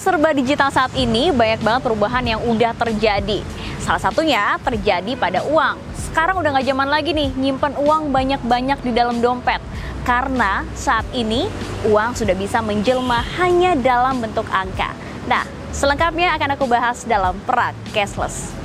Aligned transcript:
serba 0.00 0.32
digital 0.32 0.72
saat 0.72 0.96
ini 0.96 1.28
banyak 1.28 1.60
banget 1.60 1.84
perubahan 1.84 2.24
yang 2.24 2.40
udah 2.48 2.72
terjadi. 2.72 3.44
Salah 3.84 4.00
satunya 4.00 4.56
terjadi 4.64 5.12
pada 5.12 5.44
uang. 5.44 5.76
Sekarang 5.92 6.40
udah 6.40 6.56
nggak 6.56 6.72
zaman 6.72 6.88
lagi 6.88 7.12
nih 7.12 7.28
nyimpen 7.36 7.76
uang 7.76 8.08
banyak-banyak 8.08 8.80
di 8.80 8.96
dalam 8.96 9.20
dompet. 9.20 9.60
Karena 10.08 10.64
saat 10.72 11.04
ini 11.12 11.44
uang 11.84 12.16
sudah 12.16 12.32
bisa 12.32 12.64
menjelma 12.64 13.20
hanya 13.36 13.76
dalam 13.76 14.24
bentuk 14.24 14.48
angka. 14.48 14.96
Nah, 15.28 15.44
selengkapnya 15.76 16.32
akan 16.40 16.56
aku 16.56 16.64
bahas 16.64 17.04
dalam 17.04 17.36
Perak 17.44 17.76
Cashless. 17.92 18.56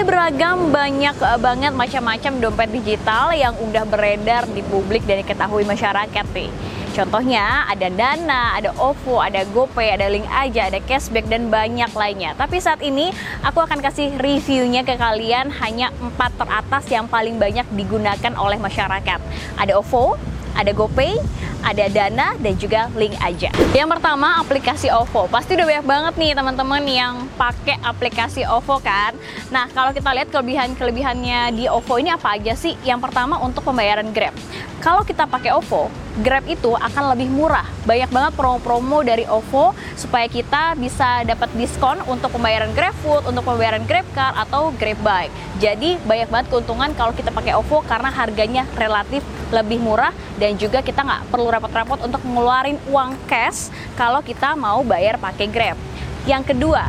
Ada 0.00 0.08
beragam 0.32 0.72
banyak 0.72 1.12
eh, 1.12 1.40
banget 1.44 1.76
macam-macam 1.76 2.32
dompet 2.40 2.72
digital 2.72 3.36
yang 3.36 3.52
udah 3.52 3.84
beredar 3.84 4.48
di 4.48 4.64
publik 4.64 5.04
dan 5.04 5.20
diketahui 5.20 5.68
masyarakat 5.68 6.24
nih. 6.32 6.48
Contohnya 6.96 7.68
ada 7.68 7.84
Dana, 7.92 8.56
ada 8.56 8.72
OVO, 8.80 9.20
ada 9.20 9.44
GoPay, 9.52 10.00
ada 10.00 10.08
Link 10.08 10.24
Aja, 10.32 10.72
ada 10.72 10.80
Cashback 10.80 11.28
dan 11.28 11.52
banyak 11.52 11.92
lainnya. 11.92 12.32
Tapi 12.32 12.64
saat 12.64 12.80
ini 12.80 13.12
aku 13.44 13.60
akan 13.60 13.84
kasih 13.84 14.16
reviewnya 14.16 14.88
ke 14.88 14.96
kalian 14.96 15.52
hanya 15.60 15.92
empat 16.00 16.32
teratas 16.32 16.88
yang 16.88 17.04
paling 17.04 17.36
banyak 17.36 17.68
digunakan 17.76 18.32
oleh 18.40 18.56
masyarakat. 18.56 19.20
Ada 19.60 19.84
OVO, 19.84 20.16
ada 20.56 20.72
GoPay, 20.72 21.12
ada 21.62 21.86
Dana 21.88 22.34
dan 22.40 22.54
juga 22.56 22.88
Link 22.96 23.16
aja. 23.20 23.52
Yang 23.76 23.88
pertama 23.98 24.40
aplikasi 24.40 24.88
OVO. 24.90 25.28
Pasti 25.28 25.54
udah 25.56 25.66
banyak 25.66 25.86
banget 25.86 26.14
nih 26.18 26.32
teman-teman 26.36 26.82
yang 26.84 27.14
pakai 27.36 27.78
aplikasi 27.84 28.42
OVO 28.44 28.80
kan. 28.82 29.12
Nah, 29.48 29.68
kalau 29.72 29.94
kita 29.94 30.10
lihat 30.12 30.28
kelebihan-kelebihannya 30.32 31.54
di 31.56 31.64
OVO 31.68 31.94
ini 32.00 32.10
apa 32.12 32.36
aja 32.36 32.56
sih? 32.56 32.74
Yang 32.84 33.10
pertama 33.10 33.38
untuk 33.40 33.66
pembayaran 33.66 34.10
Grab. 34.10 34.34
Kalau 34.80 35.04
kita 35.04 35.28
pakai 35.28 35.52
OVO, 35.52 35.92
Grab 36.24 36.48
itu 36.48 36.72
akan 36.72 37.12
lebih 37.12 37.28
murah. 37.28 37.68
Banyak 37.84 38.08
banget 38.08 38.32
promo-promo 38.32 39.04
dari 39.04 39.28
OVO 39.28 39.76
supaya 39.92 40.24
kita 40.24 40.72
bisa 40.80 41.20
dapat 41.28 41.52
diskon 41.52 42.00
untuk 42.08 42.32
pembayaran 42.32 42.72
GrabFood, 42.72 43.28
untuk 43.28 43.44
pembayaran 43.44 43.84
GrabCar 43.84 44.40
atau 44.40 44.72
GrabBike. 44.80 45.32
Jadi 45.60 46.00
banyak 46.08 46.32
banget 46.32 46.46
keuntungan 46.48 46.96
kalau 46.96 47.12
kita 47.12 47.28
pakai 47.28 47.52
OVO 47.60 47.84
karena 47.84 48.08
harganya 48.08 48.64
relatif 48.72 49.20
lebih 49.52 49.82
murah 49.82 50.16
dan 50.40 50.56
juga 50.56 50.80
kita 50.80 51.04
nggak 51.04 51.28
perlu 51.28 51.49
repot-repot 51.50 51.98
untuk 52.06 52.22
ngeluarin 52.22 52.78
uang 52.88 53.18
cash 53.26 53.68
kalau 53.98 54.22
kita 54.22 54.54
mau 54.54 54.80
bayar 54.86 55.18
pakai 55.18 55.50
Grab. 55.50 55.76
Yang 56.24 56.54
kedua, 56.54 56.88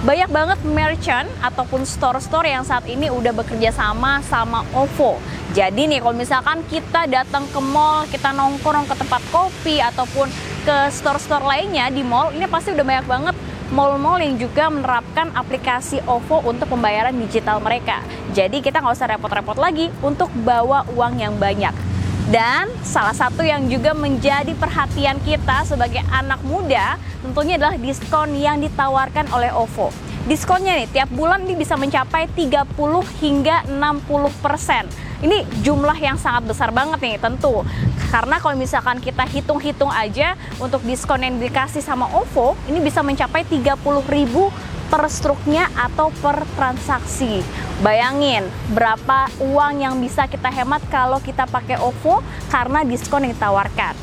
banyak 0.00 0.32
banget 0.32 0.58
merchant 0.64 1.28
ataupun 1.44 1.84
store-store 1.84 2.48
yang 2.48 2.64
saat 2.64 2.88
ini 2.88 3.12
udah 3.12 3.36
bekerja 3.36 3.68
sama 3.68 4.24
sama 4.24 4.64
OVO. 4.72 5.20
Jadi 5.52 5.84
nih 5.92 6.00
kalau 6.00 6.16
misalkan 6.16 6.64
kita 6.72 7.04
datang 7.04 7.44
ke 7.52 7.60
mall, 7.60 8.08
kita 8.08 8.32
nongkrong 8.32 8.88
ke 8.88 8.96
tempat 8.96 9.20
kopi 9.28 9.76
ataupun 9.84 10.32
ke 10.64 10.76
store-store 10.88 11.44
lainnya 11.44 11.92
di 11.92 12.00
mall, 12.00 12.32
ini 12.32 12.48
pasti 12.48 12.72
udah 12.72 12.86
banyak 12.86 13.06
banget 13.12 13.36
mall-mall 13.76 14.18
yang 14.18 14.40
juga 14.40 14.72
menerapkan 14.72 15.36
aplikasi 15.36 16.00
OVO 16.08 16.48
untuk 16.48 16.72
pembayaran 16.72 17.14
digital 17.20 17.60
mereka. 17.60 18.00
Jadi 18.32 18.64
kita 18.64 18.80
nggak 18.80 18.96
usah 18.96 19.10
repot-repot 19.14 19.60
lagi 19.60 19.92
untuk 20.00 20.32
bawa 20.32 20.88
uang 20.96 21.20
yang 21.20 21.36
banyak. 21.36 21.89
Dan 22.30 22.70
salah 22.86 23.10
satu 23.10 23.42
yang 23.42 23.66
juga 23.66 23.90
menjadi 23.90 24.54
perhatian 24.54 25.18
kita 25.26 25.66
sebagai 25.66 25.98
anak 26.14 26.38
muda 26.46 26.94
tentunya 27.26 27.58
adalah 27.58 27.74
diskon 27.74 28.38
yang 28.38 28.62
ditawarkan 28.62 29.26
oleh 29.34 29.50
OVO. 29.50 29.90
Diskonnya 30.30 30.78
nih 30.78 30.86
tiap 30.94 31.10
bulan 31.10 31.42
ini 31.42 31.58
bisa 31.58 31.74
mencapai 31.74 32.30
30 32.30 32.70
hingga 33.18 33.66
60 33.66 34.30
persen. 34.38 34.86
Ini 35.26 35.42
jumlah 35.66 35.98
yang 35.98 36.14
sangat 36.22 36.46
besar 36.46 36.70
banget 36.70 37.02
nih 37.02 37.18
tentu. 37.18 37.66
Karena 38.10 38.42
kalau 38.42 38.58
misalkan 38.58 38.98
kita 38.98 39.22
hitung-hitung 39.22 39.88
aja 39.88 40.34
untuk 40.58 40.82
diskon 40.82 41.22
yang 41.22 41.38
dikasih 41.38 41.80
sama 41.80 42.10
OVO 42.10 42.58
ini 42.66 42.82
bisa 42.82 43.06
mencapai 43.06 43.46
30 43.46 43.78
ribu 44.10 44.50
per 44.90 45.06
struknya 45.06 45.70
atau 45.78 46.10
per 46.18 46.42
transaksi. 46.58 47.38
Bayangin 47.80 48.44
berapa 48.74 49.30
uang 49.38 49.74
yang 49.80 49.94
bisa 50.02 50.26
kita 50.26 50.50
hemat 50.50 50.82
kalau 50.90 51.22
kita 51.22 51.46
pakai 51.46 51.78
OVO 51.78 52.20
karena 52.50 52.82
diskon 52.82 53.24
yang 53.24 53.32
ditawarkan. 53.38 53.94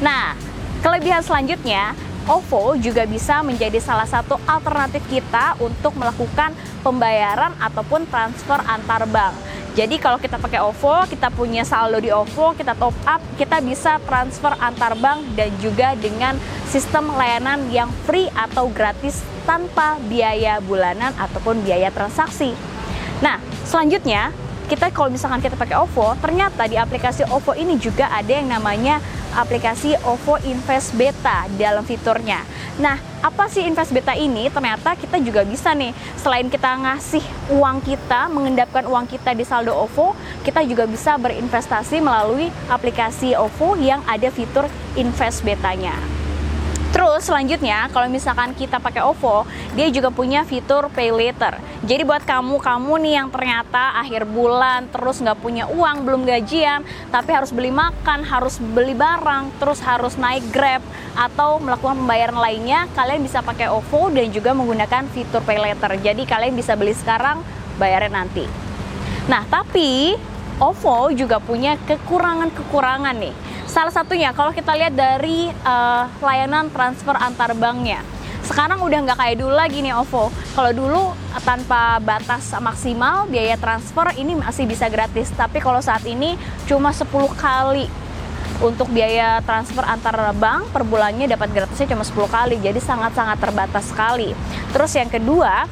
Nah, 0.00 0.32
kelebihan 0.80 1.20
selanjutnya 1.20 1.92
OVO 2.24 2.80
juga 2.80 3.04
bisa 3.04 3.44
menjadi 3.44 3.76
salah 3.80 4.08
satu 4.08 4.40
alternatif 4.48 5.04
kita 5.12 5.60
untuk 5.60 5.92
melakukan 6.00 6.56
pembayaran 6.80 7.52
ataupun 7.60 8.08
transfer 8.08 8.60
antar 8.64 9.04
bank. 9.08 9.36
Jadi 9.70 10.02
kalau 10.02 10.18
kita 10.18 10.34
pakai 10.34 10.58
OVO, 10.58 11.06
kita 11.06 11.30
punya 11.30 11.62
saldo 11.62 12.02
di 12.02 12.10
OVO, 12.10 12.58
kita 12.58 12.74
top 12.74 12.94
up, 13.06 13.22
kita 13.38 13.62
bisa 13.62 14.02
transfer 14.02 14.50
antar 14.58 14.98
bank 14.98 15.22
dan 15.38 15.54
juga 15.62 15.94
dengan 15.94 16.34
sistem 16.66 17.14
layanan 17.14 17.70
yang 17.70 17.86
free 18.02 18.26
atau 18.34 18.66
gratis 18.66 19.22
tanpa 19.46 20.02
biaya 20.10 20.58
bulanan 20.58 21.14
ataupun 21.14 21.62
biaya 21.62 21.94
transaksi. 21.94 22.50
Nah, 23.22 23.38
selanjutnya 23.62 24.34
kita 24.66 24.90
kalau 24.94 25.10
misalkan 25.10 25.42
kita 25.42 25.54
pakai 25.54 25.78
OVO, 25.78 26.18
ternyata 26.18 26.66
di 26.66 26.74
aplikasi 26.74 27.26
OVO 27.30 27.54
ini 27.54 27.78
juga 27.78 28.10
ada 28.10 28.30
yang 28.30 28.50
namanya 28.50 28.98
aplikasi 29.34 29.98
OVO 30.02 30.38
Invest 30.46 30.98
Beta 30.98 31.46
dalam 31.58 31.86
fiturnya. 31.86 32.42
Nah, 32.78 33.09
apa 33.20 33.52
sih 33.52 33.64
Invest 33.64 33.92
Beta 33.92 34.16
ini? 34.16 34.48
Ternyata 34.48 34.96
kita 34.96 35.20
juga 35.20 35.44
bisa 35.44 35.76
nih, 35.76 35.92
selain 36.16 36.48
kita 36.48 36.72
ngasih 36.80 37.24
uang 37.52 37.84
kita, 37.84 38.32
mengendapkan 38.32 38.84
uang 38.88 39.04
kita 39.08 39.36
di 39.36 39.44
saldo 39.44 39.76
OVO, 39.76 40.16
kita 40.44 40.64
juga 40.64 40.88
bisa 40.88 41.20
berinvestasi 41.20 42.00
melalui 42.00 42.48
aplikasi 42.72 43.36
OVO 43.36 43.76
yang 43.76 44.00
ada 44.08 44.28
fitur 44.32 44.68
Invest 44.96 45.44
Betanya. 45.44 46.19
Terus 46.90 47.22
selanjutnya 47.22 47.86
kalau 47.94 48.10
misalkan 48.10 48.50
kita 48.58 48.82
pakai 48.82 49.06
OVO, 49.06 49.46
dia 49.78 49.86
juga 49.94 50.10
punya 50.10 50.42
fitur 50.42 50.90
pay 50.90 51.14
later. 51.14 51.54
Jadi 51.86 52.02
buat 52.02 52.26
kamu-kamu 52.26 52.92
nih 53.06 53.14
yang 53.14 53.28
ternyata 53.30 53.94
akhir 53.94 54.26
bulan 54.26 54.90
terus 54.90 55.22
nggak 55.22 55.38
punya 55.38 55.70
uang, 55.70 56.02
belum 56.02 56.26
gajian, 56.26 56.82
tapi 57.14 57.30
harus 57.30 57.54
beli 57.54 57.70
makan, 57.70 58.26
harus 58.26 58.58
beli 58.58 58.98
barang, 58.98 59.54
terus 59.62 59.78
harus 59.86 60.18
naik 60.18 60.42
Grab 60.50 60.82
atau 61.14 61.62
melakukan 61.62 61.94
pembayaran 61.94 62.38
lainnya, 62.42 62.90
kalian 62.98 63.22
bisa 63.22 63.38
pakai 63.38 63.70
OVO 63.70 64.10
dan 64.10 64.26
juga 64.34 64.50
menggunakan 64.50 65.06
fitur 65.14 65.46
pay 65.46 65.62
later. 65.62 65.94
Jadi 65.94 66.26
kalian 66.26 66.58
bisa 66.58 66.74
beli 66.74 66.92
sekarang, 66.92 67.38
bayarnya 67.78 68.18
nanti. 68.18 68.44
Nah, 69.30 69.46
tapi 69.46 70.18
OVO 70.58 71.14
juga 71.14 71.38
punya 71.38 71.78
kekurangan-kekurangan 71.86 73.14
nih 73.14 73.34
Salah 73.80 73.96
satunya 73.96 74.36
kalau 74.36 74.52
kita 74.52 74.76
lihat 74.76 74.92
dari 74.92 75.48
uh, 75.64 76.04
layanan 76.20 76.68
transfer 76.68 77.16
antar 77.16 77.56
banknya. 77.56 78.04
Sekarang 78.44 78.84
udah 78.84 79.08
nggak 79.08 79.16
kayak 79.16 79.40
dulu 79.40 79.56
lagi 79.56 79.80
nih 79.80 79.96
OVO. 79.96 80.28
Kalau 80.52 80.72
dulu 80.76 81.02
tanpa 81.40 81.96
batas 81.96 82.52
maksimal 82.60 83.24
biaya 83.32 83.56
transfer 83.56 84.12
ini 84.20 84.36
masih 84.36 84.68
bisa 84.68 84.84
gratis. 84.92 85.32
Tapi 85.32 85.64
kalau 85.64 85.80
saat 85.80 86.04
ini 86.04 86.36
cuma 86.68 86.92
10 86.92 87.08
kali 87.40 87.88
untuk 88.60 88.92
biaya 88.92 89.40
transfer 89.48 89.80
antar 89.88 90.28
bank 90.36 90.76
per 90.76 90.84
bulannya 90.84 91.24
dapat 91.24 91.48
gratisnya 91.48 91.96
cuma 91.96 92.04
10 92.04 92.28
kali. 92.28 92.56
Jadi 92.60 92.84
sangat-sangat 92.84 93.40
terbatas 93.40 93.88
sekali. 93.88 94.36
Terus 94.76 94.92
yang 94.92 95.08
kedua, 95.08 95.64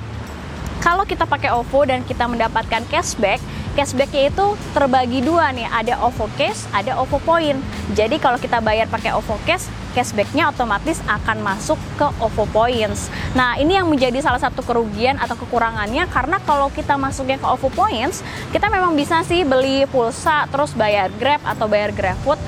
kalau 0.78 1.02
kita 1.02 1.26
pakai 1.26 1.50
OVO 1.50 1.84
dan 1.90 2.06
kita 2.06 2.30
mendapatkan 2.30 2.86
cashback, 2.86 3.42
cashbacknya 3.74 4.30
itu 4.30 4.46
terbagi 4.74 5.22
dua 5.22 5.50
nih, 5.50 5.66
ada 5.66 5.98
OVO 6.06 6.30
Cash, 6.38 6.70
ada 6.70 6.98
OVO 6.98 7.18
Point. 7.22 7.58
Jadi 7.98 8.18
kalau 8.22 8.38
kita 8.38 8.62
bayar 8.62 8.86
pakai 8.86 9.10
OVO 9.14 9.38
Cash, 9.42 9.66
cashbacknya 9.98 10.54
otomatis 10.54 11.02
akan 11.10 11.42
masuk 11.42 11.78
ke 11.98 12.06
OVO 12.22 12.46
Points. 12.54 13.10
Nah 13.34 13.58
ini 13.58 13.74
yang 13.74 13.90
menjadi 13.90 14.22
salah 14.22 14.38
satu 14.38 14.62
kerugian 14.62 15.18
atau 15.18 15.34
kekurangannya 15.34 16.06
karena 16.06 16.38
kalau 16.46 16.70
kita 16.70 16.94
masuknya 16.94 17.42
ke 17.42 17.46
OVO 17.46 17.70
Points, 17.74 18.22
kita 18.54 18.70
memang 18.70 18.94
bisa 18.94 19.22
sih 19.26 19.42
beli 19.42 19.82
pulsa, 19.90 20.46
terus 20.46 20.74
bayar 20.78 21.10
Grab 21.18 21.42
atau 21.42 21.66
bayar 21.66 21.90
GrabFood, 21.90 22.38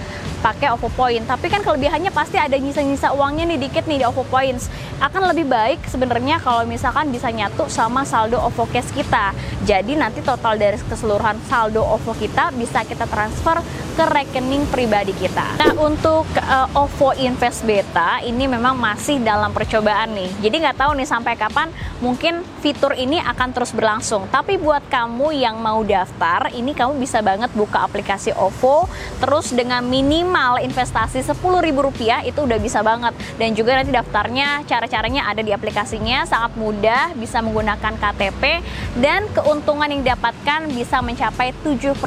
pakai 0.40 0.72
OVO 0.74 0.88
Point. 0.96 1.24
Tapi 1.28 1.46
kan 1.52 1.60
kelebihannya 1.60 2.10
pasti 2.10 2.40
ada 2.40 2.56
nyisa-nyisa 2.56 3.12
uangnya 3.14 3.44
nih 3.54 3.58
dikit 3.68 3.84
nih 3.86 4.02
di 4.02 4.04
OVO 4.08 4.24
Points. 4.28 4.72
Akan 4.98 5.24
lebih 5.28 5.46
baik 5.46 5.84
sebenarnya 5.86 6.40
kalau 6.40 6.64
misalkan 6.64 7.12
bisa 7.12 7.28
nyatu 7.28 7.68
sama 7.68 8.02
saldo 8.08 8.40
OVO 8.40 8.68
Cash 8.72 8.92
kita. 8.92 9.32
Jadi 9.68 9.94
nanti 9.94 10.24
total 10.24 10.56
dari 10.56 10.80
keseluruhan 10.80 11.36
saldo 11.46 11.84
OVO 11.84 12.16
kita 12.16 12.52
bisa 12.56 12.82
kita 12.82 13.04
transfer 13.06 13.60
ke 14.00 14.08
ke 14.08 14.16
rekening 14.24 14.64
pribadi 14.72 15.12
kita. 15.12 15.60
Nah, 15.60 15.76
untuk 15.76 16.24
uh, 16.40 16.68
OVO 16.72 17.12
Invest 17.20 17.68
Beta 17.68 18.24
ini 18.24 18.48
memang 18.48 18.72
masih 18.72 19.20
dalam 19.20 19.52
percobaan 19.52 20.16
nih. 20.16 20.32
Jadi 20.40 20.56
nggak 20.56 20.80
tahu 20.80 20.96
nih 20.96 21.04
sampai 21.04 21.36
kapan 21.36 21.68
mungkin 22.00 22.40
fitur 22.64 22.96
ini 22.96 23.20
akan 23.20 23.52
terus 23.52 23.76
berlangsung. 23.76 24.24
Tapi 24.32 24.56
buat 24.56 24.88
kamu 24.88 25.36
yang 25.36 25.60
mau 25.60 25.84
daftar, 25.84 26.48
ini 26.56 26.72
kamu 26.72 26.96
bisa 26.96 27.20
banget 27.20 27.52
buka 27.52 27.84
aplikasi 27.84 28.32
OVO 28.32 28.88
terus 29.20 29.52
dengan 29.52 29.84
minimal 29.84 30.64
investasi 30.64 31.20
Rp10.000 31.20 32.24
itu 32.24 32.40
udah 32.40 32.56
bisa 32.56 32.80
banget. 32.80 33.12
Dan 33.36 33.52
juga 33.52 33.76
nanti 33.76 33.92
daftarnya 33.92 34.64
cara-caranya 34.64 35.28
ada 35.28 35.44
di 35.44 35.52
aplikasinya, 35.52 36.24
sangat 36.24 36.56
mudah, 36.56 37.12
bisa 37.20 37.44
menggunakan 37.44 38.00
KTP 38.00 38.64
dan 38.96 39.28
keuntungan 39.36 39.92
yang 39.92 40.00
didapatkan 40.00 40.72
bisa 40.72 41.04
mencapai 41.04 41.52
7% 41.60 42.00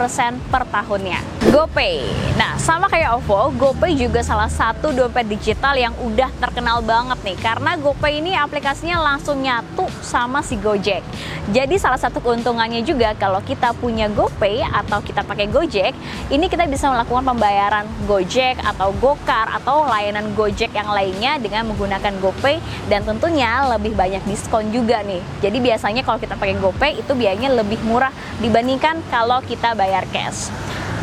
per 0.50 0.66
tahunnya. 0.74 1.32
GoPay. 1.53 2.01
Nah, 2.33 2.57
sama 2.57 2.89
kayak 2.89 3.21
OVO, 3.21 3.53
GoPay 3.53 3.94
juga 3.94 4.25
salah 4.25 4.50
satu 4.50 4.89
dompet 4.89 5.29
digital 5.29 5.77
yang 5.77 5.94
udah 6.01 6.25
terkenal 6.41 6.81
banget 6.81 7.21
nih 7.21 7.38
karena 7.38 7.77
GoPay 7.77 8.25
ini 8.25 8.33
aplikasinya 8.33 8.97
langsung 8.97 9.38
nyatu 9.38 9.85
sama 10.01 10.41
si 10.41 10.57
Gojek. 10.57 11.05
Jadi 11.53 11.77
salah 11.77 12.01
satu 12.01 12.25
keuntungannya 12.25 12.81
juga 12.81 13.13
kalau 13.13 13.38
kita 13.45 13.69
punya 13.77 14.09
GoPay 14.09 14.65
atau 14.65 14.97
kita 15.05 15.21
pakai 15.21 15.45
Gojek, 15.45 15.94
ini 16.33 16.50
kita 16.50 16.65
bisa 16.65 16.89
melakukan 16.89 17.21
pembayaran 17.21 17.85
Gojek 18.09 18.57
atau 18.57 18.89
Gokar 18.97 19.53
atau 19.53 19.85
layanan 19.85 20.33
Gojek 20.33 20.73
yang 20.73 20.89
lainnya 20.89 21.38
dengan 21.38 21.69
menggunakan 21.69 22.17
GoPay 22.17 22.57
dan 22.89 23.06
tentunya 23.06 23.61
lebih 23.69 23.94
banyak 23.94 24.25
diskon 24.25 24.73
juga 24.73 25.06
nih. 25.06 25.21
Jadi 25.45 25.61
biasanya 25.61 26.01
kalau 26.01 26.17
kita 26.17 26.33
pakai 26.33 26.57
GoPay 26.57 26.97
itu 26.97 27.13
biayanya 27.13 27.53
lebih 27.53 27.77
murah 27.85 28.09
dibandingkan 28.41 29.06
kalau 29.13 29.38
kita 29.45 29.77
bayar 29.77 30.09
cash. 30.09 30.49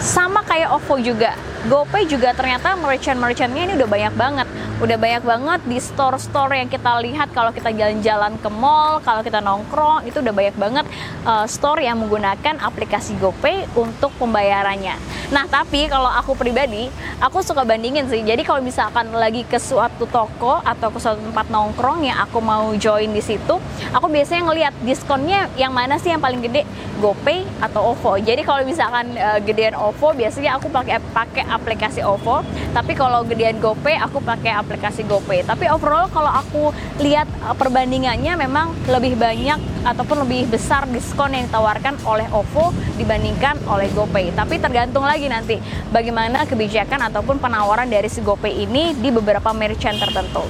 Sama 0.01 0.41
kayak 0.49 0.73
OVO 0.81 0.97
juga, 1.13 1.37
GoPay 1.61 2.09
juga 2.09 2.33
ternyata 2.33 2.73
merchant-merchantnya 2.73 3.69
ini 3.69 3.73
udah 3.77 3.85
banyak 3.85 4.15
banget. 4.17 4.49
Udah 4.81 4.97
banyak 4.97 5.21
banget 5.29 5.61
di 5.69 5.77
store-store 5.77 6.57
yang 6.57 6.73
kita 6.73 6.97
lihat 7.05 7.37
kalau 7.37 7.53
kita 7.53 7.69
jalan-jalan 7.69 8.33
ke 8.41 8.49
mall, 8.49 9.05
kalau 9.05 9.21
kita 9.21 9.45
nongkrong, 9.45 10.09
itu 10.09 10.25
udah 10.25 10.33
banyak 10.33 10.57
banget 10.57 10.89
uh, 11.29 11.45
store 11.45 11.85
yang 11.85 12.01
menggunakan 12.01 12.57
aplikasi 12.65 13.13
GoPay 13.21 13.69
untuk 13.77 14.09
pembayarannya. 14.17 14.97
Nah, 15.37 15.45
tapi 15.53 15.85
kalau 15.93 16.09
aku 16.09 16.33
pribadi, 16.33 16.89
aku 17.21 17.45
suka 17.45 17.69
bandingin 17.69 18.09
sih. 18.09 18.25
Jadi 18.25 18.41
kalau 18.41 18.65
misalkan 18.65 19.13
lagi 19.13 19.45
ke 19.45 19.61
suatu 19.61 20.09
toko 20.09 20.65
atau 20.65 20.89
ke 20.89 20.97
suatu 20.97 21.21
tempat 21.21 21.53
nongkrong 21.53 22.09
yang 22.09 22.25
aku 22.25 22.41
mau 22.41 22.73
join 22.81 23.13
di 23.13 23.21
situ, 23.21 23.61
aku 23.93 24.07
biasanya 24.09 24.49
ngelihat 24.49 24.75
diskonnya 24.81 25.53
yang 25.61 25.77
mana 25.77 26.01
sih 26.01 26.09
yang 26.09 26.25
paling 26.25 26.41
gede, 26.41 26.65
GoPay 27.05 27.45
atau 27.61 27.93
OVO. 27.93 28.17
Jadi 28.17 28.49
kalau 28.49 28.65
misalkan 28.65 29.13
uh, 29.13 29.37
gedean 29.45 29.77
OVO, 29.77 30.17
biasanya 30.17 30.57
aku 30.57 30.73
pakai 30.73 30.97
pakai 31.13 31.50
aplikasi 31.51 32.01
OVO, 32.07 32.47
tapi 32.71 32.95
kalau 32.95 33.27
gedean 33.27 33.59
GoPay 33.59 33.99
aku 33.99 34.23
pakai 34.23 34.55
aplikasi 34.55 35.03
GoPay. 35.05 35.43
Tapi 35.43 35.67
overall 35.67 36.07
kalau 36.09 36.31
aku 36.31 36.71
lihat 37.03 37.27
uh, 37.45 37.53
perbandingannya 37.53 38.39
memang 38.39 38.73
lebih 38.87 39.19
banyak 39.19 39.59
ataupun 39.83 40.25
lebih 40.25 40.49
besar 40.49 40.87
diskon 40.89 41.35
yang 41.35 41.51
ditawarkan 41.51 41.99
oleh 42.07 42.31
OVO 42.31 42.71
dibandingkan 42.97 43.59
oleh 43.67 43.91
GoPay. 43.93 44.33
Tapi 44.33 44.63
tergantung 44.63 45.03
lagi 45.03 45.27
nanti 45.27 45.59
bagaimana 45.91 46.47
kebijakan 46.47 47.11
ataupun 47.11 47.43
penawaran 47.43 47.91
dari 47.91 48.07
si 48.07 48.23
GoPay 48.23 48.65
ini 48.65 48.95
di 48.95 49.11
beberapa 49.11 49.51
merchant 49.51 49.99
tertentu. 49.99 50.47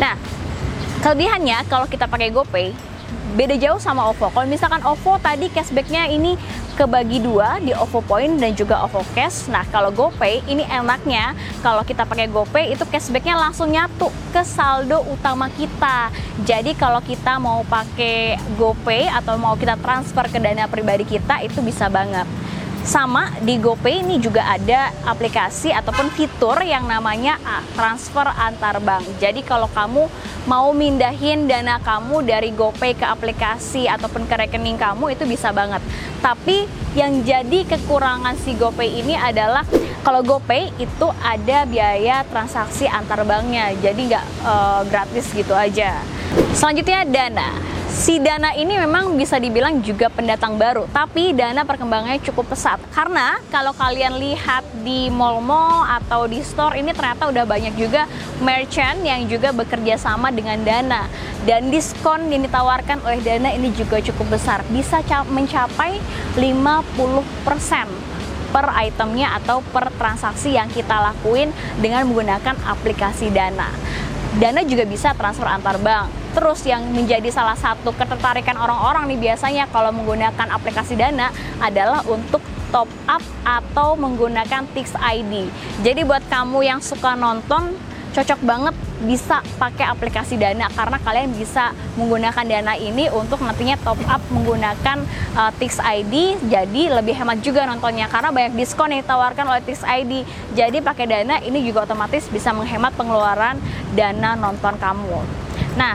Nah, 0.00 0.16
kelebihannya 1.04 1.68
kalau 1.68 1.84
kita 1.84 2.08
pakai 2.08 2.32
GoPay 2.32 2.89
beda 3.34 3.54
jauh 3.56 3.78
sama 3.78 4.10
OVO. 4.10 4.30
Kalau 4.34 4.46
misalkan 4.50 4.82
OVO 4.82 5.18
tadi 5.22 5.46
cashbacknya 5.50 6.10
ini 6.10 6.34
kebagi 6.74 7.20
dua 7.20 7.60
di 7.60 7.76
OVO 7.76 8.00
Point 8.02 8.40
dan 8.40 8.56
juga 8.56 8.82
OVO 8.88 9.04
Cash. 9.12 9.52
Nah 9.52 9.62
kalau 9.68 9.92
GoPay 9.92 10.42
ini 10.48 10.64
enaknya 10.66 11.36
kalau 11.60 11.84
kita 11.84 12.08
pakai 12.08 12.26
GoPay 12.26 12.74
itu 12.74 12.82
cashbacknya 12.88 13.36
langsung 13.36 13.70
nyatu 13.70 14.08
ke 14.32 14.42
saldo 14.42 15.04
utama 15.06 15.52
kita. 15.54 16.10
Jadi 16.42 16.74
kalau 16.74 16.98
kita 17.04 17.36
mau 17.36 17.62
pakai 17.68 18.40
GoPay 18.56 19.12
atau 19.12 19.36
mau 19.36 19.54
kita 19.54 19.76
transfer 19.78 20.24
ke 20.26 20.38
dana 20.40 20.66
pribadi 20.66 21.04
kita 21.04 21.44
itu 21.44 21.60
bisa 21.60 21.86
banget. 21.92 22.26
Sama 22.80 23.28
di 23.44 23.60
GoPay 23.60 24.00
ini 24.00 24.16
juga 24.16 24.44
ada 24.48 24.88
aplikasi 25.04 25.68
ataupun 25.68 26.08
fitur 26.16 26.56
yang 26.64 26.88
namanya 26.88 27.36
ah, 27.44 27.60
transfer 27.76 28.24
antar 28.24 28.80
bank. 28.80 29.04
Jadi 29.20 29.44
kalau 29.44 29.68
kamu 29.68 30.08
mau 30.48 30.72
mindahin 30.72 31.44
dana 31.44 31.76
kamu 31.78 32.24
dari 32.24 32.50
GoPay 32.56 32.96
ke 32.96 33.04
aplikasi 33.04 33.84
ataupun 33.84 34.24
ke 34.24 34.34
rekening 34.34 34.80
kamu 34.80 35.12
itu 35.12 35.28
bisa 35.28 35.52
banget. 35.52 35.84
Tapi 36.24 36.64
yang 36.96 37.20
jadi 37.22 37.68
kekurangan 37.68 38.34
si 38.40 38.56
GoPay 38.56 39.04
ini 39.04 39.14
adalah 39.14 39.62
kalau 40.00 40.24
GoPay 40.24 40.72
itu 40.80 41.06
ada 41.20 41.68
biaya 41.68 42.24
transaksi 42.32 42.88
antar 42.88 43.22
banknya, 43.28 43.76
jadi 43.84 44.00
nggak 44.00 44.26
uh, 44.42 44.82
gratis 44.88 45.28
gitu 45.36 45.52
aja. 45.52 46.00
Selanjutnya 46.56 47.04
Dana. 47.04 47.69
Si 48.00 48.16
Dana 48.16 48.56
ini 48.56 48.80
memang 48.80 49.12
bisa 49.12 49.36
dibilang 49.36 49.84
juga 49.84 50.08
pendatang 50.08 50.56
baru, 50.56 50.88
tapi 50.88 51.36
Dana 51.36 51.68
perkembangannya 51.68 52.16
cukup 52.24 52.56
pesat. 52.56 52.80
Karena 52.96 53.36
kalau 53.52 53.76
kalian 53.76 54.16
lihat 54.16 54.64
di 54.80 55.12
mall-mall 55.12 55.84
atau 55.84 56.24
di 56.24 56.40
store 56.40 56.80
ini 56.80 56.96
ternyata 56.96 57.28
udah 57.28 57.44
banyak 57.44 57.76
juga 57.76 58.08
merchant 58.40 59.04
yang 59.04 59.28
juga 59.28 59.52
bekerja 59.52 60.00
sama 60.00 60.32
dengan 60.32 60.64
Dana. 60.64 61.12
Dan 61.44 61.68
diskon 61.68 62.32
yang 62.32 62.40
ditawarkan 62.40 63.04
oleh 63.04 63.20
Dana 63.20 63.52
ini 63.52 63.68
juga 63.76 64.00
cukup 64.00 64.40
besar, 64.40 64.64
bisa 64.72 65.04
mencapai 65.28 66.00
50% 66.40 67.84
per 68.48 68.66
itemnya 68.80 69.36
atau 69.44 69.60
per 69.60 69.92
transaksi 70.00 70.56
yang 70.56 70.72
kita 70.72 71.04
lakuin 71.12 71.52
dengan 71.76 72.08
menggunakan 72.08 72.64
aplikasi 72.64 73.28
Dana. 73.28 73.68
Dana 74.40 74.64
juga 74.64 74.88
bisa 74.88 75.12
transfer 75.12 75.44
antar 75.44 75.76
bank 75.76 76.19
Terus 76.30 76.62
yang 76.62 76.86
menjadi 76.94 77.26
salah 77.34 77.58
satu 77.58 77.90
ketertarikan 77.94 78.54
orang-orang 78.54 79.10
nih 79.10 79.30
biasanya 79.30 79.66
kalau 79.70 79.90
menggunakan 79.90 80.46
aplikasi 80.54 80.94
Dana 80.94 81.34
adalah 81.58 82.06
untuk 82.06 82.42
top 82.70 82.86
up 83.10 83.22
atau 83.42 83.98
menggunakan 83.98 84.62
Tix 84.70 84.94
ID. 84.94 85.50
Jadi 85.82 86.00
buat 86.06 86.22
kamu 86.30 86.62
yang 86.62 86.78
suka 86.78 87.18
nonton 87.18 87.74
cocok 88.10 88.40
banget 88.42 88.74
bisa 89.06 89.38
pakai 89.56 89.86
aplikasi 89.86 90.34
Dana 90.34 90.66
karena 90.74 90.98
kalian 90.98 91.30
bisa 91.30 91.70
menggunakan 91.94 92.42
Dana 92.42 92.74
ini 92.74 93.06
untuk 93.06 93.38
nantinya 93.38 93.78
top 93.86 94.02
up 94.10 94.18
menggunakan 94.34 95.06
uh, 95.38 95.50
Tix 95.56 95.78
ID 95.78 96.42
jadi 96.50 96.82
lebih 96.98 97.14
hemat 97.14 97.38
juga 97.38 97.64
nontonnya 97.70 98.10
karena 98.10 98.34
banyak 98.34 98.58
diskon 98.58 98.90
yang 98.90 99.06
ditawarkan 99.06 99.46
oleh 99.46 99.62
Tix 99.62 99.86
ID. 99.86 100.26
Jadi 100.58 100.78
pakai 100.82 101.06
Dana 101.06 101.38
ini 101.42 101.62
juga 101.62 101.86
otomatis 101.86 102.26
bisa 102.26 102.50
menghemat 102.50 102.94
pengeluaran 102.98 103.58
dana 103.94 104.34
nonton 104.34 104.74
kamu. 104.78 105.22
Nah, 105.78 105.94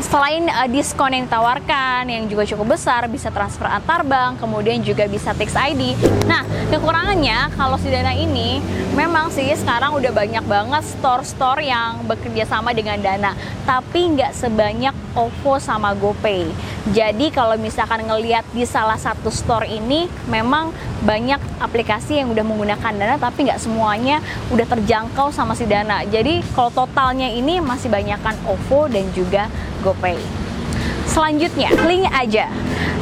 selain 0.00 0.48
uh, 0.48 0.64
diskon 0.72 1.12
yang 1.12 1.28
ditawarkan 1.28 2.08
yang 2.08 2.24
juga 2.24 2.48
cukup 2.48 2.80
besar 2.80 3.04
bisa 3.12 3.28
transfer 3.28 3.68
antar 3.68 4.00
bank 4.06 4.40
kemudian 4.40 4.80
juga 4.80 5.04
bisa 5.04 5.36
tax 5.36 5.52
ID 5.52 5.92
nah 6.24 6.40
kekurangannya 6.72 7.52
kalau 7.52 7.76
si 7.76 7.92
dana 7.92 8.16
ini 8.16 8.64
memang 8.96 9.28
sih 9.28 9.52
sekarang 9.52 9.92
udah 9.92 10.12
banyak 10.14 10.44
banget 10.48 10.84
store-store 10.96 11.60
yang 11.60 12.00
bekerja 12.08 12.48
sama 12.48 12.72
dengan 12.72 12.96
dana 13.04 13.36
tapi 13.68 14.16
nggak 14.16 14.32
sebanyak 14.32 14.94
OVO 15.12 15.60
sama 15.60 15.92
GoPay. 15.92 16.48
Jadi 16.92 17.28
kalau 17.30 17.54
misalkan 17.60 18.04
ngelihat 18.08 18.42
di 18.56 18.64
salah 18.64 18.96
satu 18.96 19.28
store 19.28 19.68
ini 19.68 20.08
memang 20.26 20.72
banyak 21.02 21.38
aplikasi 21.58 22.22
yang 22.22 22.30
udah 22.30 22.46
menggunakan 22.46 22.92
dana 22.94 23.18
tapi 23.18 23.50
nggak 23.50 23.58
semuanya 23.58 24.22
udah 24.54 24.66
terjangkau 24.70 25.34
sama 25.34 25.58
si 25.58 25.66
dana 25.66 26.06
jadi 26.06 26.42
kalau 26.54 26.70
totalnya 26.70 27.26
ini 27.26 27.58
masih 27.58 27.90
banyakkan 27.90 28.38
OVO 28.46 28.86
dan 28.86 29.06
juga 29.10 29.50
GoPay. 29.82 30.18
Selanjutnya, 31.12 31.68
Link 31.84 32.08
Aja. 32.08 32.48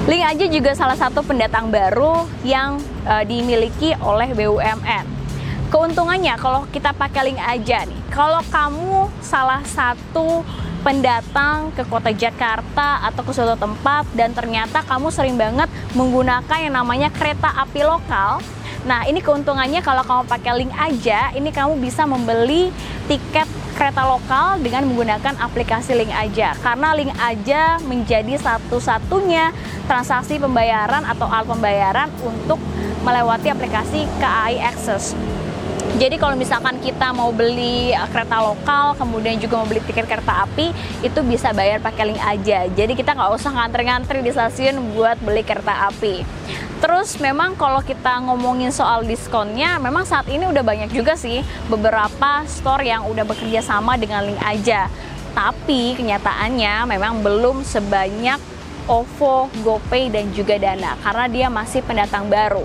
Link 0.09 0.25
Aja 0.25 0.45
juga 0.49 0.75
salah 0.75 0.97
satu 0.97 1.23
pendatang 1.23 1.69
baru 1.69 2.27
yang 2.43 2.81
uh, 3.07 3.23
dimiliki 3.23 3.95
oleh 4.03 4.33
BUMN. 4.35 5.05
Keuntungannya 5.71 6.35
kalau 6.35 6.67
kita 6.75 6.91
pakai 6.91 7.31
Link 7.31 7.39
Aja 7.39 7.87
nih, 7.87 8.01
kalau 8.11 8.43
kamu 8.51 9.07
salah 9.23 9.63
satu 9.63 10.43
pendatang 10.81 11.73
ke 11.77 11.85
kota 11.87 12.11
Jakarta 12.13 13.05
atau 13.05 13.23
ke 13.23 13.33
suatu 13.33 13.57
tempat 13.57 14.09
dan 14.17 14.33
ternyata 14.33 14.81
kamu 14.85 15.13
sering 15.13 15.37
banget 15.37 15.69
menggunakan 15.93 16.59
yang 16.59 16.75
namanya 16.75 17.09
kereta 17.13 17.53
api 17.61 17.85
lokal. 17.85 18.41
Nah, 18.81 19.05
ini 19.05 19.21
keuntungannya 19.21 19.85
kalau 19.85 20.01
kamu 20.01 20.23
pakai 20.25 20.53
link 20.57 20.73
aja, 20.73 21.29
ini 21.37 21.53
kamu 21.53 21.77
bisa 21.85 22.09
membeli 22.09 22.73
tiket 23.05 23.45
kereta 23.81 24.05
lokal 24.05 24.61
dengan 24.61 24.85
menggunakan 24.85 25.41
aplikasi 25.41 25.97
Link 25.97 26.13
Aja 26.13 26.53
karena 26.61 26.93
Link 26.93 27.17
Aja 27.17 27.81
menjadi 27.81 28.37
satu-satunya 28.37 29.57
transaksi 29.89 30.37
pembayaran 30.37 31.01
atau 31.09 31.25
alat 31.25 31.49
pembayaran 31.49 32.09
untuk 32.21 32.61
melewati 33.01 33.49
aplikasi 33.49 34.05
KAI 34.21 34.61
Access. 34.61 35.17
Jadi 36.01 36.17
kalau 36.17 36.33
misalkan 36.33 36.81
kita 36.81 37.13
mau 37.13 37.29
beli 37.29 37.93
uh, 37.93 38.09
kereta 38.09 38.41
lokal, 38.41 38.97
kemudian 38.97 39.37
juga 39.37 39.61
mau 39.61 39.69
beli 39.69 39.85
tiket 39.85 40.09
kereta 40.09 40.49
api, 40.49 40.73
itu 41.05 41.21
bisa 41.21 41.53
bayar 41.53 41.77
pakai 41.85 42.09
link 42.09 42.23
aja. 42.25 42.65
Jadi 42.73 42.97
kita 42.97 43.13
nggak 43.13 43.37
usah 43.37 43.53
ngantri-ngantri 43.53 44.25
di 44.25 44.33
stasiun 44.33 44.97
buat 44.97 45.21
beli 45.21 45.45
kereta 45.45 45.93
api. 45.93 46.25
Terus 46.81 47.21
memang 47.21 47.53
kalau 47.53 47.85
kita 47.85 48.17
ngomongin 48.25 48.73
soal 48.73 49.05
diskonnya, 49.05 49.77
memang 49.77 50.09
saat 50.09 50.25
ini 50.33 50.49
udah 50.49 50.65
banyak 50.65 50.89
juga 50.89 51.21
sih 51.21 51.45
beberapa 51.69 52.49
store 52.49 52.89
yang 52.89 53.05
udah 53.05 53.29
bekerja 53.29 53.61
sama 53.61 54.01
dengan 54.01 54.25
link 54.25 54.41
aja. 54.41 54.89
Tapi 55.37 56.01
kenyataannya 56.01 56.89
memang 56.97 57.21
belum 57.21 57.61
sebanyak 57.61 58.41
OVO, 58.89 59.53
GoPay, 59.61 60.09
dan 60.09 60.33
juga 60.33 60.57
Dana 60.57 60.97
karena 61.05 61.29
dia 61.29 61.47
masih 61.53 61.85
pendatang 61.85 62.33
baru. 62.33 62.65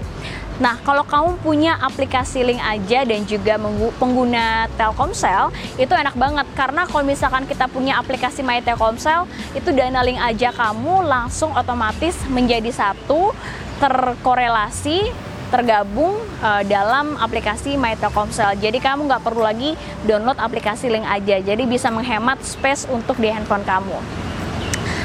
Nah, 0.55 0.79
kalau 0.87 1.03
kamu 1.03 1.35
punya 1.43 1.75
aplikasi 1.83 2.39
link 2.47 2.63
aja 2.63 3.03
dan 3.03 3.27
juga 3.27 3.59
pengguna 3.99 4.71
Telkomsel, 4.79 5.51
itu 5.75 5.91
enak 5.91 6.15
banget 6.15 6.47
karena 6.55 6.87
kalau 6.87 7.03
misalkan 7.03 7.43
kita 7.43 7.67
punya 7.67 7.99
aplikasi 7.99 8.39
My 8.39 8.63
Telkomsel, 8.63 9.27
itu 9.51 9.69
dana 9.75 9.99
link 9.99 10.15
aja 10.15 10.55
kamu 10.55 11.03
langsung 11.03 11.51
otomatis 11.51 12.15
menjadi 12.31 12.71
satu 12.71 13.35
terkorelasi 13.83 15.11
tergabung 15.51 16.15
uh, 16.39 16.63
dalam 16.63 17.19
aplikasi 17.19 17.75
My 17.75 17.99
Telkomsel. 17.99 18.55
Jadi 18.55 18.79
kamu 18.79 19.11
nggak 19.11 19.27
perlu 19.27 19.43
lagi 19.43 19.75
download 20.07 20.39
aplikasi 20.39 20.87
link 20.87 21.03
aja. 21.03 21.35
Jadi 21.43 21.67
bisa 21.67 21.91
menghemat 21.91 22.39
space 22.47 22.87
untuk 22.87 23.19
di 23.19 23.27
handphone 23.27 23.67
kamu. 23.67 23.99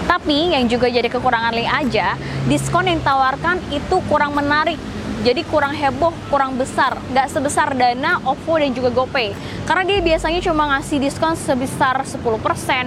Tapi 0.07 0.55
yang 0.55 0.71
juga 0.71 0.87
jadi 0.87 1.07
kekurangan 1.11 1.55
link 1.55 1.71
aja, 1.71 2.15
diskon 2.47 2.87
yang 2.87 3.03
ditawarkan 3.03 3.63
itu 3.75 3.99
kurang 4.07 4.35
menarik 4.35 4.79
jadi 5.21 5.45
kurang 5.45 5.77
heboh, 5.77 6.17
kurang 6.33 6.57
besar, 6.57 6.97
nggak 7.13 7.29
sebesar 7.29 7.77
Dana, 7.77 8.25
OVO 8.25 8.57
dan 8.57 8.73
juga 8.73 8.89
GoPay. 8.89 9.37
Karena 9.69 9.85
dia 9.85 10.01
biasanya 10.01 10.41
cuma 10.41 10.65
ngasih 10.73 10.97
diskon 10.97 11.37
sebesar 11.37 12.01
10%, 12.09 12.25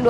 20% 0.01 0.09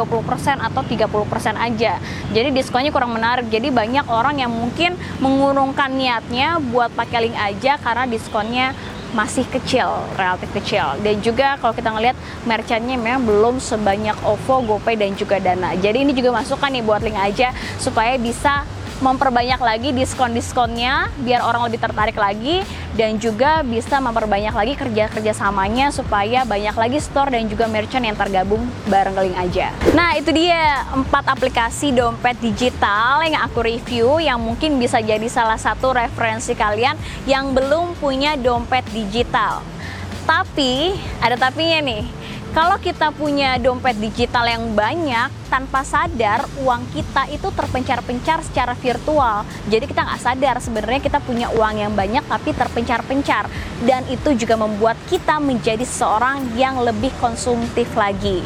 atau 0.63 0.81
30% 0.87 1.59
aja. 1.59 1.99
Jadi 2.31 2.49
diskonnya 2.55 2.95
kurang 2.95 3.11
menarik. 3.11 3.51
Jadi 3.51 3.67
banyak 3.75 4.07
orang 4.07 4.39
yang 4.39 4.55
mungkin 4.55 4.95
mengurungkan 5.19 5.91
niatnya 5.91 6.63
buat 6.63 6.95
pakai 6.95 7.27
link 7.27 7.35
aja 7.35 7.75
karena 7.75 8.07
diskonnya 8.07 8.71
masih 9.13 9.45
kecil, 9.45 10.07
relatif 10.17 10.49
kecil. 10.55 10.97
Dan 11.03 11.21
juga 11.21 11.59
kalau 11.61 11.75
kita 11.75 11.91
ngelihat 11.91 12.17
merchantnya 12.49 12.97
memang 12.97 13.27
belum 13.27 13.55
sebanyak 13.59 14.15
OVO, 14.25 14.63
GoPay 14.63 14.95
dan 14.95 15.11
juga 15.13 15.37
Dana. 15.43 15.77
Jadi 15.77 16.07
ini 16.07 16.15
juga 16.15 16.33
masukkan 16.33 16.71
nih 16.71 16.81
buat 16.87 17.03
link 17.03 17.19
aja 17.19 17.51
supaya 17.77 18.17
bisa 18.17 18.65
memperbanyak 19.03 19.59
lagi 19.59 19.91
diskon-diskonnya 19.91 21.11
biar 21.19 21.43
orang 21.43 21.67
lebih 21.67 21.83
tertarik 21.83 22.15
lagi 22.15 22.63
dan 22.95 23.19
juga 23.19 23.59
bisa 23.67 23.99
memperbanyak 23.99 24.55
lagi 24.55 24.73
kerja-kerja 24.79 25.35
samanya 25.35 25.91
supaya 25.91 26.47
banyak 26.47 26.71
lagi 26.71 27.03
store 27.03 27.35
dan 27.35 27.51
juga 27.51 27.67
merchant 27.67 28.07
yang 28.07 28.15
tergabung 28.15 28.63
bareng 28.87 29.19
Link 29.19 29.35
aja. 29.35 29.75
Nah 29.91 30.15
itu 30.15 30.31
dia 30.31 30.87
empat 30.95 31.27
aplikasi 31.27 31.91
dompet 31.91 32.39
digital 32.39 33.27
yang 33.27 33.43
aku 33.43 33.59
review 33.59 34.23
yang 34.23 34.39
mungkin 34.39 34.79
bisa 34.79 35.03
jadi 35.03 35.27
salah 35.27 35.59
satu 35.59 35.91
referensi 35.91 36.55
kalian 36.55 36.95
yang 37.27 37.51
belum 37.51 37.99
punya 37.99 38.39
dompet 38.39 38.87
digital. 38.95 39.59
Tapi 40.23 40.95
ada 41.19 41.35
tapinya 41.35 41.83
nih 41.83 42.22
kalau 42.53 42.77
kita 42.77 43.09
punya 43.09 43.57
dompet 43.57 43.97
digital 43.97 44.45
yang 44.45 44.77
banyak, 44.77 45.33
tanpa 45.49 45.81
sadar 45.81 46.45
uang 46.61 46.85
kita 46.93 47.25
itu 47.33 47.49
terpencar-pencar 47.49 48.45
secara 48.45 48.77
virtual. 48.77 49.41
Jadi 49.73 49.89
kita 49.89 50.05
nggak 50.05 50.21
sadar 50.21 50.61
sebenarnya 50.61 51.01
kita 51.01 51.17
punya 51.25 51.49
uang 51.49 51.81
yang 51.81 51.97
banyak 51.97 52.21
tapi 52.29 52.53
terpencar-pencar. 52.53 53.49
Dan 53.81 54.05
itu 54.05 54.37
juga 54.37 54.53
membuat 54.53 55.01
kita 55.09 55.41
menjadi 55.41 55.81
seorang 55.81 56.53
yang 56.53 56.77
lebih 56.77 57.09
konsumtif 57.17 57.89
lagi. 57.97 58.45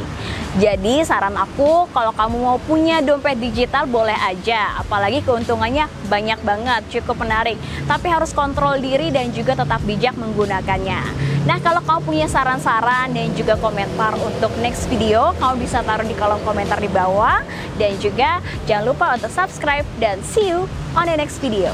Jadi 0.56 1.04
saran 1.04 1.36
aku 1.36 1.92
kalau 1.92 2.16
kamu 2.16 2.38
mau 2.40 2.58
punya 2.64 3.04
dompet 3.04 3.36
digital 3.36 3.92
boleh 3.92 4.16
aja, 4.16 4.80
apalagi 4.80 5.20
keuntungannya 5.20 5.84
banyak 6.08 6.40
banget, 6.48 6.82
cukup 6.96 7.28
menarik. 7.28 7.60
Tapi 7.84 8.08
harus 8.08 8.32
kontrol 8.32 8.80
diri 8.80 9.12
dan 9.12 9.36
juga 9.36 9.60
tetap 9.60 9.84
bijak 9.84 10.16
menggunakannya. 10.16 11.27
Nah, 11.48 11.64
kalau 11.64 11.80
kamu 11.80 12.02
punya 12.04 12.28
saran-saran 12.28 13.16
dan 13.16 13.32
juga 13.32 13.56
komentar 13.56 14.20
untuk 14.20 14.52
next 14.60 14.92
video, 14.92 15.32
kamu 15.40 15.64
bisa 15.64 15.80
taruh 15.80 16.04
di 16.04 16.12
kolom 16.12 16.44
komentar 16.44 16.76
di 16.76 16.92
bawah. 16.92 17.40
Dan 17.80 17.96
juga 18.04 18.44
jangan 18.68 18.84
lupa 18.84 19.16
untuk 19.16 19.32
subscribe 19.32 19.88
dan 19.96 20.20
see 20.28 20.52
you 20.52 20.68
on 20.92 21.08
the 21.08 21.16
next 21.16 21.40
video. 21.40 21.72